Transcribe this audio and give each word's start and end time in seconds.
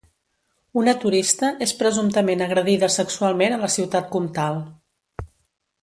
Una 0.83 0.93
turista 1.03 1.51
és 1.65 1.73
presumptament 1.83 2.41
agredida 2.47 2.91
sexualment 2.97 3.57
a 3.59 3.61
la 3.67 3.71
Ciutat 3.77 4.11
Comtal 4.17 4.59